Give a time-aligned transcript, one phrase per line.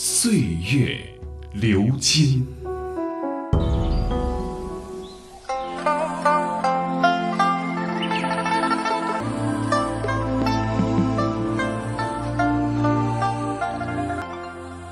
[0.00, 0.32] 岁
[0.72, 0.96] 月
[1.54, 2.46] 流金。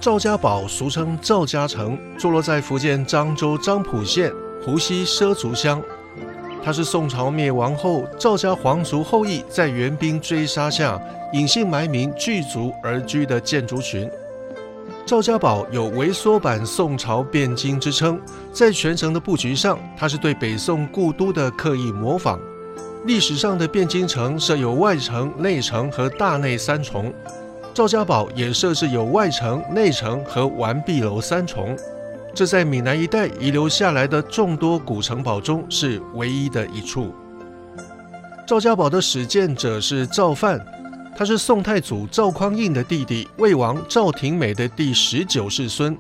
[0.01, 4.33] 赵家堡俗称赵家城，坐落在福建漳州漳浦县
[4.65, 5.81] 湖西畲族乡。
[6.65, 11.01] 它是宋朝灭亡后赵家皇族后裔在援兵追杀下
[11.33, 14.11] 隐姓埋名聚族而居的建筑群。
[15.07, 18.21] 赵家堡有微缩版宋朝汴京之称，
[18.53, 22.41] 在全城的布局上，它是对北宋故都的刻意模仿。
[23.05, 27.15] 历史上的汴京城设有外城、内城和大内三重。
[27.73, 31.77] 赵家堡也设置有外城、内城和完璧楼三重，
[32.35, 37.15] 这在闽南一带遗留下来的众多古城堡中是唯一的一处。
[38.45, 40.61] 赵家堡的始建者是赵范，
[41.19, 45.97] 他是宋太祖赵匡胤的弟弟，魏王赵廷美的第十九世孙。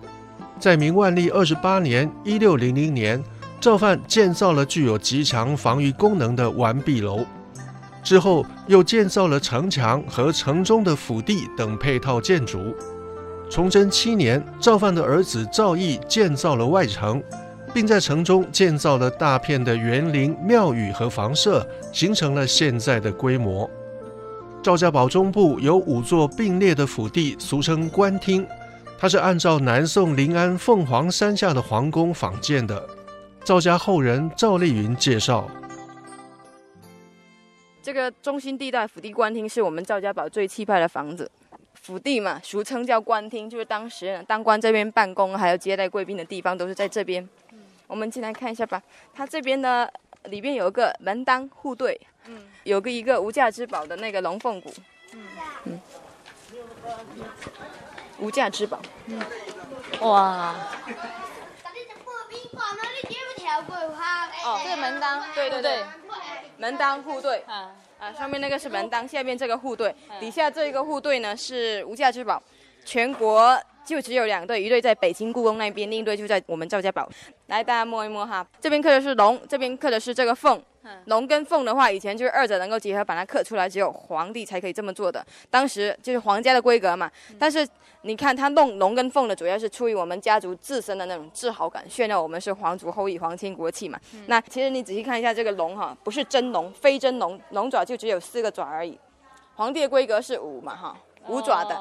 [0.60, 3.24] 在明万历二十八年（一六零零年），
[3.58, 7.24] 赵范建造了具有极强防御功能的完壁楼。
[8.02, 12.76] 之后又建造了城墙和城中的府邸等配套建筑。
[13.48, 17.22] 崇祯七年，赵范的儿子赵毅建造了外城，
[17.72, 23.68] 并在城中建造了大片的园林、庙宇和房舍，形成了现在的规模。
[24.66, 28.44] 赵家堡中部有五座并列的府地，俗称官厅，
[28.98, 32.84] 它是按照南宋临安凤凰山下的皇宫仿建的。
[33.44, 35.48] 赵家后人赵丽云介绍。
[37.80, 41.30] 这个中心地带府地官厅是我们赵家堡最气派的房子，
[41.74, 47.24] 府地嘛，俗称叫官厅，就是当时当官这边办公，还有接待贵宾的地方，都是在这边。
[47.86, 48.82] 我们进来看一下吧。
[49.14, 49.88] 它这边呢，
[50.24, 54.74] 里边有一个门当户对，嗯，有个一个无价之宝的那个龙凤骨，
[55.64, 55.80] 嗯，
[58.18, 59.20] 无价之宝，嗯，
[60.00, 60.52] 哇。
[64.44, 65.84] 哦，这个门当，对对对。
[66.58, 72.42] 门当户对，啊啊，上面那个是门当，下面这个户对，底下这一个户对呢是无价之宝，
[72.84, 77.08] 全国就只有两对，一对在北京故宫那边，另一对就在我们赵家堡。
[77.46, 80.60] 来，大家摸一摸哈，这边刻的是龙，这边刻的是这个凤。
[81.06, 85.24] 龙跟凤的话，以前就是二者能够结合，把它刻出来，只有皇帝才可以这么做的。
[85.50, 87.10] 当时就是皇家的规格嘛。
[87.40, 87.66] 但是
[88.02, 93.98] 你看他弄龙跟凤的，主要是出于我们家族自身的那种自豪感，炫耀我们是皇族后裔、皇亲国戚嘛。
[94.26, 98.96] 那其实你仔细看一下这个龙哈，不是真龙，非真龙，龙爪就只有四个爪而已。
[99.56, 101.74] 皇帝的规格是五嘛哈，五爪的，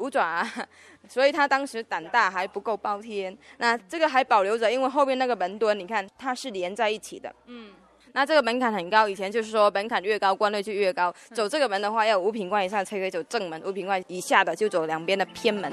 [0.00, 0.44] 五爪，
[1.08, 3.36] 所以他当时胆大还不够包天。
[3.58, 7.32] 那这个还保留着，因为后面那个门墩，你看它是连在一起的。
[7.46, 7.70] 嗯。
[8.12, 11.14] 那这个门槛很高，以前就是说门槛越高，官位就越高。
[11.32, 15.72] 走这个门的话，要五品官以上才可以走正门，五品官以下的就走两边的偏门。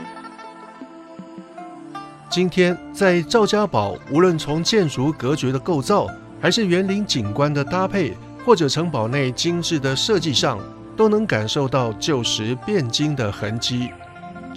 [2.30, 6.06] 今天在赵家堡，无论从建筑格局的构造，
[6.40, 8.16] 还是园林景观的搭配，
[8.46, 10.60] 或者城堡内精致的设计上，
[10.96, 13.90] 都能感受到旧时汴京的痕迹。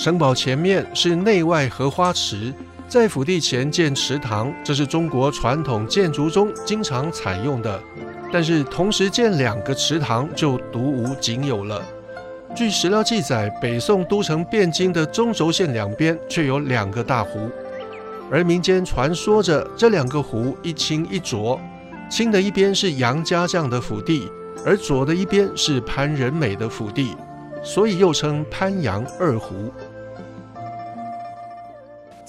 [0.00, 2.54] 城堡前面是内外荷花池。
[2.88, 7.78] 在府邸前建池塘，这是中国传统建筑中经常采用的。
[8.32, 11.82] 但是同时建两个池塘就独无仅有了。
[12.56, 17.50] 据史料记载，北宋都城汴京的中轴线两边却有两个大湖，
[18.30, 21.60] 而民间传说着这两个湖一清一浊，
[22.10, 24.26] 清的一边是杨家将的府邸，
[24.64, 27.14] 而浊的一边是潘仁美的府邸，
[27.62, 29.70] 所以又称潘杨二湖。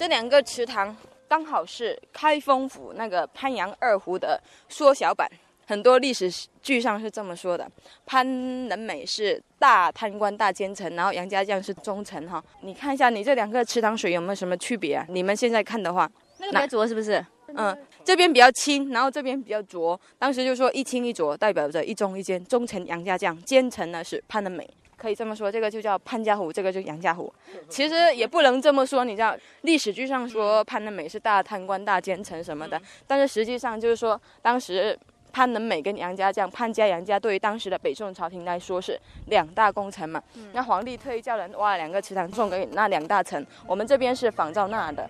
[0.02, 5.30] 这两个池塘刚好是开封府那个潘阳二湖的缩小版，
[5.68, 6.28] 很多历史
[6.64, 7.70] 剧上是这么说的。
[8.04, 12.44] 潘仁美是大贪官、大奸臣，然后杨家将是忠臣哈。
[12.62, 15.06] 你看一下，你这两个池塘水有没有什么区别啊？
[15.08, 16.10] 你们现在看的话，
[16.40, 17.24] 那个比较浊是不是？
[17.54, 20.02] 嗯，这边比较清，然后这边比较浊。
[20.18, 22.44] 当时就说一清一浊，代表着一忠一奸。
[22.46, 24.68] 忠臣杨家将，奸臣呢是潘仁美。
[25.02, 27.34] 可以这么说，这个就叫潘家湖，这个就杨家湖。
[27.68, 34.96] 其实也不能这么说，你知道，历史剧上说潘仁美是大贪官、大奸臣什么的，但是实际上就是说，当时
[35.34, 40.22] 潘能美跟杨家将，潘家、杨家对于当时的北宋朝廷来说是两大功臣嘛。
[40.54, 43.44] 那皇帝特意叫人挖了两个祠堂送给那两大臣。
[43.66, 45.10] 我们这边是仿照那的。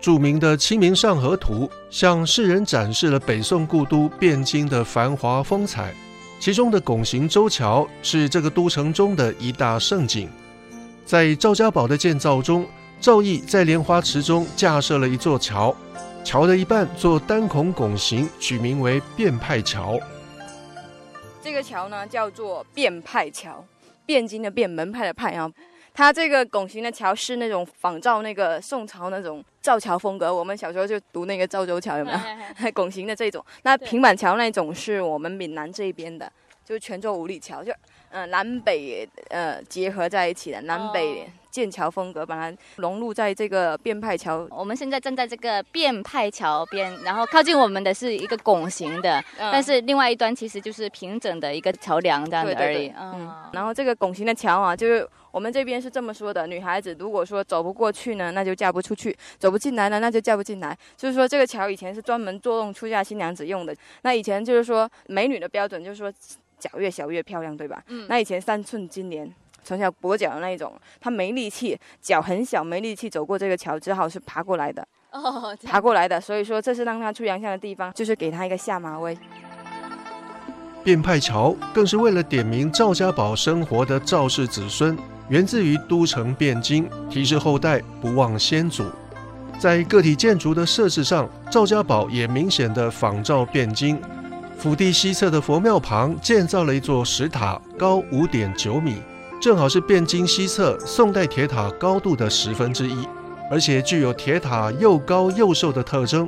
[0.00, 5.94] 著名的《清明上河图》向世人展示了北宋故都汴京的繁华风采，
[6.38, 10.28] 其中的拱形周桥是这个都城中的一大盛景。
[11.04, 12.66] 在赵家堡的建造中，
[13.00, 15.74] 赵毅在莲花池中架设了一座桥，
[16.22, 19.98] 桥的一半做单孔拱形，取名为变派桥。
[21.42, 23.64] 这个桥呢叫做变派桥，
[24.06, 25.50] 汴京的汴门派的派啊。
[25.94, 32.10] 它这个拱形的桥是那种仿照那个宋朝那种造桥风格，我们小时候就读那个赵州桥有没
[32.64, 32.70] 有？
[32.74, 36.30] 拱形的这种，那平板桥那种是我们闽南这边的，
[36.64, 37.72] 就是泉州五里桥，就
[38.10, 44.44] 嗯南北呃结合在一起的南北剑桥风格，把它融入在这个变派桥。
[44.50, 52.92] 我们现在站在这个变派桥边，然后靠近我们的是一个拱形的，但是另外一端其实就是平整的一个桥梁这样子而已。
[52.98, 55.08] 嗯，然后这个拱形的桥啊，就是。
[55.34, 60.78] 我们这边是这么说的：女孩子如果说走不过去呢，那就嫁不出去；走不进来呢，那就嫁不进来。
[60.96, 63.74] 就是说，这个桥以前是专门作用出嫁新娘子用的。
[64.02, 66.08] 那以前就是说，美女的标准就是说，
[66.56, 67.82] 脚越小越漂亮，对吧？
[67.88, 68.06] 嗯。
[68.08, 69.28] 那以前三寸金莲，
[69.64, 74.86] 从小跛脚的那一种，他没力气，脚很小，没力气走过这个桥，只好是爬过来的。
[75.10, 75.56] 哦。
[75.64, 79.16] 爬过来的，所以说这是让他出洋相的地方，就是给他一个下马威。
[80.84, 84.96] 变派桥更是为了点名赵家堡生活的赵氏子孙。
[85.30, 88.84] 源自于都城汴京，提示后代不忘先祖。
[89.58, 93.98] 在个体建筑的设置上，赵家堡也明显的仿照汴京。
[94.58, 98.96] 府地西侧的佛庙旁建造了一座石塔，高五点九米，
[99.44, 103.06] 正好是汴京西侧宋代铁塔高度的十分之一，
[103.50, 106.26] 而且具有铁塔又高又瘦的特征。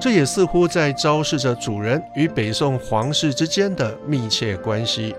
[0.00, 5.14] 这也似乎在昭示着主人与北宋皇室之间的密切关系。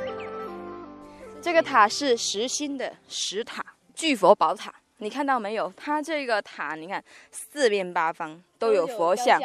[1.42, 3.64] 这个塔是实心的石塔，
[3.96, 5.72] 巨佛宝塔，你看到没有？
[5.78, 7.02] 它这个塔，你看
[7.32, 9.40] 四面八方都有佛像，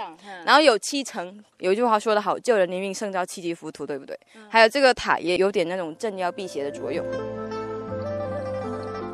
[0.45, 1.41] 然后有七层。
[1.59, 4.19] 有一句话说得好，救人一命胜造七级浮屠，对不对？
[4.49, 7.07] 还有这个塔也有点那种镇妖辟邪的作用。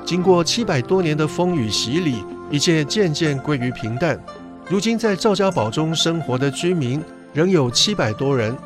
[0.09, 4.19] 经过七百多年的风雨洗礼，一切渐渐归于平淡。
[4.67, 8.57] 如今在赵家堡中生活的居民仍有七百多人。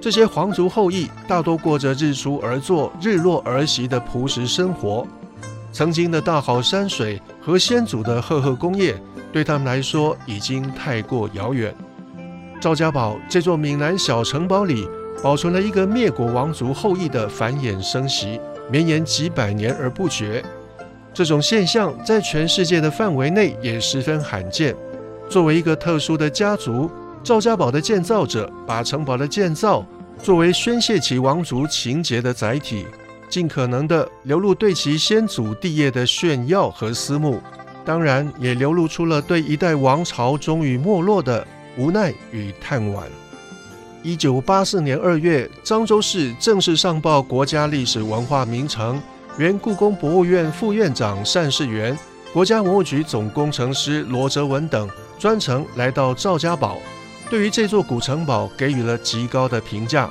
[0.00, 5.06] 这些皇族后裔大多过着日出而作、日落而息的朴实生活。
[5.70, 9.00] 曾经的大好山水和先祖的赫赫功业，
[9.32, 11.72] 对他们来说已经太过遥远。
[12.60, 14.84] 赵家堡这座闽南小城堡里，
[15.22, 20.44] 保存了一个灭国王族后裔的繁衍生息，绵延几百年而不绝。
[21.12, 24.74] 这种现象在全世界的范围内也十分罕见。
[25.28, 26.90] 作为一个特殊的家族。
[27.24, 29.84] 赵家堡的建造者把城堡的建造
[30.22, 32.86] 作为宣泄其王族情节的载体，
[33.28, 37.40] 尽可能的流露对其先祖帝业的炫耀和思慕，
[37.84, 41.44] 当然也流露出了对一代王朝终于没落的
[41.76, 43.02] 无奈与叹惋。
[44.02, 49.02] 一九八四年二月，漳州市正式上报国家历史文化名城，
[49.38, 51.96] 原故宫博物院副院长单世元、
[52.32, 56.76] 国家文物局总工程师罗哲文等专程来到赵家堡。
[57.30, 60.10] 对于这座古城堡给予了极高的评价。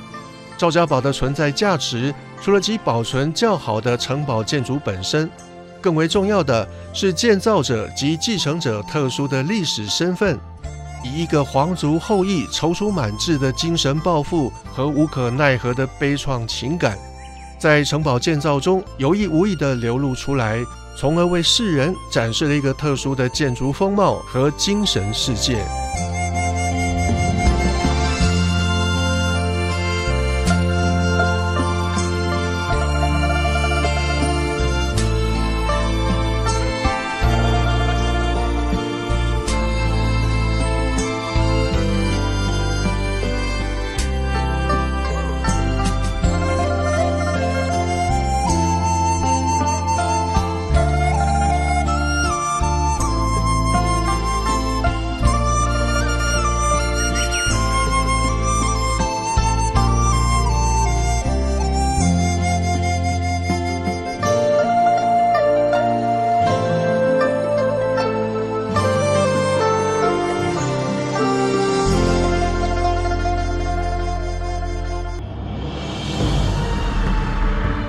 [0.56, 5.30] 赵家堡的存在价值，除了其保存较好的城堡建筑本身，
[5.78, 10.38] 更为重要的是建造者及继承者特殊的历史身份，
[11.04, 16.98] 以一个皇族后裔踌躇满志的精神抱负和无可奈何的悲怆情感，
[17.58, 20.64] 在城堡建造中有意无意地流露出来，
[20.96, 25.66] 从而为世人展示了一个特殊的建筑风貌和精神世界。